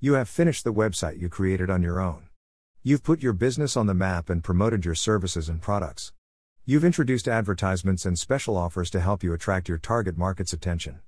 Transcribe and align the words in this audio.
You 0.00 0.12
have 0.12 0.28
finished 0.28 0.62
the 0.62 0.72
website 0.72 1.20
you 1.20 1.28
created 1.28 1.70
on 1.70 1.82
your 1.82 1.98
own. 2.00 2.28
You've 2.84 3.02
put 3.02 3.20
your 3.20 3.32
business 3.32 3.76
on 3.76 3.86
the 3.86 3.94
map 3.94 4.30
and 4.30 4.44
promoted 4.44 4.84
your 4.84 4.94
services 4.94 5.48
and 5.48 5.60
products. 5.60 6.12
You've 6.64 6.84
introduced 6.84 7.26
advertisements 7.26 8.06
and 8.06 8.16
special 8.16 8.56
offers 8.56 8.90
to 8.90 9.00
help 9.00 9.24
you 9.24 9.32
attract 9.32 9.68
your 9.68 9.76
target 9.76 10.16
market's 10.16 10.52
attention. 10.52 11.00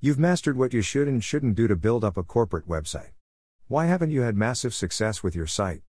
You've 0.00 0.18
mastered 0.18 0.56
what 0.56 0.74
you 0.74 0.82
should 0.82 1.06
and 1.06 1.22
shouldn't 1.22 1.54
do 1.54 1.68
to 1.68 1.76
build 1.76 2.02
up 2.02 2.16
a 2.16 2.24
corporate 2.24 2.66
website. 2.66 3.10
Why 3.68 3.86
haven't 3.86 4.10
you 4.10 4.22
had 4.22 4.36
massive 4.36 4.74
success 4.74 5.22
with 5.22 5.36
your 5.36 5.46
site? 5.46 5.82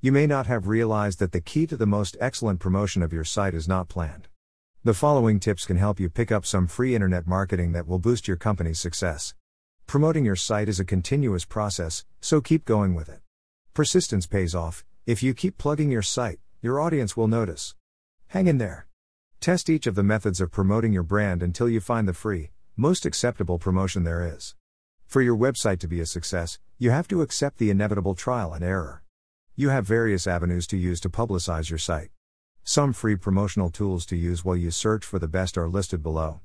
You 0.00 0.10
may 0.10 0.26
not 0.26 0.46
have 0.46 0.66
realized 0.66 1.18
that 1.18 1.32
the 1.32 1.42
key 1.42 1.66
to 1.66 1.76
the 1.76 1.84
most 1.84 2.16
excellent 2.18 2.60
promotion 2.60 3.02
of 3.02 3.12
your 3.12 3.24
site 3.24 3.52
is 3.52 3.68
not 3.68 3.90
planned. 3.90 4.28
The 4.84 4.94
following 4.94 5.38
tips 5.38 5.66
can 5.66 5.76
help 5.76 6.00
you 6.00 6.08
pick 6.08 6.32
up 6.32 6.46
some 6.46 6.66
free 6.66 6.94
internet 6.94 7.26
marketing 7.26 7.72
that 7.72 7.86
will 7.86 7.98
boost 7.98 8.26
your 8.26 8.38
company's 8.38 8.80
success. 8.80 9.34
Promoting 9.86 10.24
your 10.24 10.36
site 10.36 10.68
is 10.68 10.80
a 10.80 10.84
continuous 10.84 11.44
process, 11.44 12.04
so 12.20 12.40
keep 12.40 12.64
going 12.64 12.94
with 12.94 13.08
it. 13.08 13.20
Persistence 13.74 14.26
pays 14.26 14.54
off. 14.54 14.84
If 15.06 15.22
you 15.22 15.34
keep 15.34 15.58
plugging 15.58 15.90
your 15.90 16.02
site, 16.02 16.40
your 16.60 16.80
audience 16.80 17.16
will 17.16 17.28
notice. 17.28 17.74
Hang 18.28 18.46
in 18.46 18.58
there. 18.58 18.86
Test 19.40 19.68
each 19.68 19.86
of 19.86 19.94
the 19.94 20.02
methods 20.02 20.40
of 20.40 20.50
promoting 20.50 20.92
your 20.92 21.02
brand 21.02 21.42
until 21.42 21.68
you 21.68 21.80
find 21.80 22.08
the 22.08 22.14
free, 22.14 22.50
most 22.76 23.06
acceptable 23.06 23.58
promotion 23.58 24.02
there 24.02 24.34
is. 24.34 24.56
For 25.06 25.22
your 25.22 25.36
website 25.36 25.78
to 25.80 25.88
be 25.88 26.00
a 26.00 26.06
success, 26.06 26.58
you 26.78 26.90
have 26.90 27.06
to 27.08 27.22
accept 27.22 27.58
the 27.58 27.70
inevitable 27.70 28.14
trial 28.14 28.52
and 28.52 28.64
error. 28.64 29.02
You 29.54 29.68
have 29.68 29.86
various 29.86 30.26
avenues 30.26 30.66
to 30.68 30.76
use 30.76 30.98
to 31.00 31.10
publicize 31.10 31.70
your 31.70 31.78
site. 31.78 32.10
Some 32.64 32.92
free 32.92 33.14
promotional 33.14 33.70
tools 33.70 34.06
to 34.06 34.16
use 34.16 34.44
while 34.44 34.56
you 34.56 34.70
search 34.70 35.04
for 35.04 35.18
the 35.18 35.28
best 35.28 35.56
are 35.56 35.68
listed 35.68 36.02
below. 36.02 36.40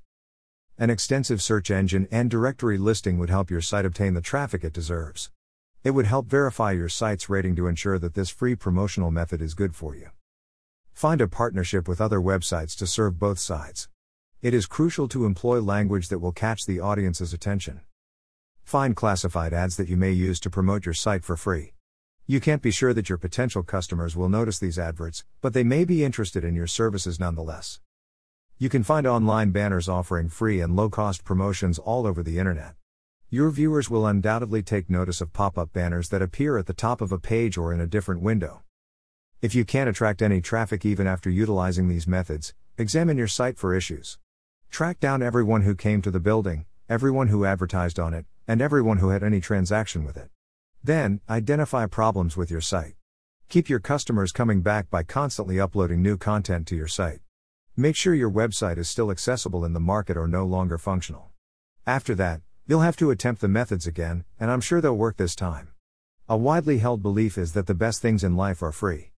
An 0.82 0.90
extensive 0.90 1.42
search 1.42 1.72
engine 1.72 2.08
and 2.10 2.32
directory 2.32 2.78
listing 2.78 3.18
would 3.18 3.30
help 3.30 3.52
your 3.52 3.60
site 3.60 3.84
obtain 3.84 4.14
the 4.14 4.22
traffic 4.22 4.64
it 4.64 4.72
deserves. 4.72 5.30
It 5.84 5.92
would 5.92 6.06
help 6.06 6.28
verify 6.28 6.72
your 6.72 6.88
site's 6.88 7.28
rating 7.28 7.58
to 7.58 7.68
ensure 7.68 8.00
that 8.00 8.14
this 8.14 8.30
free 8.30 8.56
promotional 8.56 9.12
method 9.12 9.42
is 9.42 9.54
good 9.54 9.76
for 9.76 9.94
you. 9.94 10.12
Find 10.94 11.20
a 11.20 11.28
partnership 11.28 11.86
with 11.86 12.00
other 12.00 12.22
websites 12.22 12.78
to 12.78 12.88
serve 12.88 13.20
both 13.20 13.40
sides. 13.40 13.90
It 14.42 14.54
is 14.54 14.68
crucial 14.68 15.10
to 15.10 15.26
employ 15.26 15.60
language 15.60 16.08
that 16.08 16.20
will 16.20 16.32
catch 16.32 16.66
the 16.66 16.80
audience's 16.80 17.34
attention. 17.34 17.82
Find 18.64 18.96
classified 18.96 19.52
ads 19.52 19.76
that 19.76 19.90
you 19.90 19.98
may 19.98 20.12
use 20.12 20.40
to 20.40 20.50
promote 20.50 20.86
your 20.86 20.94
site 20.94 21.26
for 21.26 21.36
free. 21.36 21.74
You 22.26 22.40
can't 22.40 22.62
be 22.62 22.72
sure 22.72 22.94
that 22.94 23.10
your 23.10 23.18
potential 23.18 23.64
customers 23.64 24.16
will 24.16 24.30
notice 24.30 24.60
these 24.60 24.80
adverts, 24.80 25.26
but 25.42 25.54
they 25.54 25.66
may 25.66 25.84
be 25.84 26.06
interested 26.06 26.46
in 26.46 26.56
your 26.56 26.68
services 26.68 27.20
nonetheless. 27.20 27.82
You 28.62 28.68
can 28.68 28.84
find 28.84 29.08
online 29.08 29.52
banners 29.52 29.88
offering 29.88 30.28
free 30.28 30.60
and 30.60 30.76
low 30.76 30.90
cost 30.90 31.24
promotions 31.24 31.80
all 31.80 32.06
over 32.06 32.22
the 32.22 32.40
internet. 32.40 32.76
Your 33.30 33.52
viewers 33.52 33.90
will 33.90 34.06
undoubtedly 34.06 34.62
take 34.62 34.90
notice 34.90 35.22
of 35.22 35.32
pop 35.32 35.58
up 35.58 35.72
banners 35.72 36.10
that 36.10 36.22
appear 36.22 36.58
at 36.58 36.66
the 36.66 36.74
top 36.74 37.00
of 37.00 37.14
a 37.14 37.20
page 37.20 37.58
or 37.58 37.74
in 37.74 37.80
a 37.80 37.88
different 37.88 38.22
window. 38.22 38.64
If 39.42 39.56
you 39.56 39.64
can't 39.64 39.90
attract 39.90 40.22
any 40.22 40.42
traffic 40.42 40.86
even 40.86 41.08
after 41.08 41.30
utilizing 41.30 41.88
these 41.88 42.06
methods, 42.06 42.54
examine 42.78 43.18
your 43.18 43.30
site 43.30 43.58
for 43.58 43.74
issues. 43.74 44.20
Track 44.70 45.00
down 45.00 45.24
everyone 45.24 45.62
who 45.62 45.74
came 45.74 46.02
to 46.02 46.12
the 46.12 46.20
building, 46.20 46.66
everyone 46.90 47.30
who 47.30 47.46
advertised 47.46 47.98
on 47.98 48.14
it, 48.14 48.26
and 48.46 48.62
everyone 48.62 48.98
who 48.98 49.08
had 49.08 49.24
any 49.24 49.40
transaction 49.40 50.04
with 50.04 50.18
it. 50.18 50.32
Then, 50.84 51.22
identify 51.30 51.86
problems 51.86 52.36
with 52.36 52.52
your 52.52 52.60
site. 52.60 52.96
Keep 53.48 53.70
your 53.70 53.80
customers 53.80 54.34
coming 54.34 54.60
back 54.60 54.90
by 54.90 55.04
constantly 55.04 55.62
uploading 55.62 56.02
new 56.02 56.18
content 56.18 56.68
to 56.68 56.76
your 56.76 56.90
site. 56.90 57.22
Make 57.80 57.96
sure 57.96 58.14
your 58.14 58.30
website 58.30 58.78
is 58.78 58.90
still 58.90 59.10
accessible 59.10 59.64
in 59.64 59.72
the 59.72 59.80
market 59.80 60.18
or 60.18 60.28
no 60.28 60.44
longer 60.46 60.78
functional. 60.78 61.30
After 61.88 62.14
that, 62.16 62.42
you'll 62.68 62.82
have 62.82 62.98
to 62.98 63.10
attempt 63.10 63.40
the 63.40 63.48
methods 63.48 63.88
again, 63.88 64.26
and 64.38 64.52
I'm 64.52 64.60
sure 64.60 64.82
they'll 64.82 64.98
work 64.98 65.16
this 65.16 65.34
time. 65.34 65.70
A 66.28 66.36
widely 66.36 66.80
held 66.80 67.02
belief 67.02 67.38
is 67.38 67.54
that 67.54 67.68
the 67.68 67.74
best 67.74 68.02
things 68.02 68.22
in 68.22 68.36
life 68.36 68.62
are 68.62 68.74
free. 68.74 69.12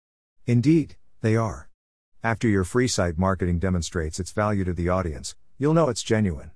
Indeed, 0.46 0.96
they 1.22 1.36
are. 1.36 1.70
After 2.24 2.48
your 2.48 2.64
free 2.64 2.88
site 2.88 3.18
marketing 3.18 3.58
demonstrates 3.58 4.20
its 4.20 4.32
value 4.32 4.64
to 4.66 4.74
the 4.74 4.90
audience, 4.90 5.36
you'll 5.58 5.74
know 5.74 5.90
it's 5.90 6.04
genuine. 6.04 6.50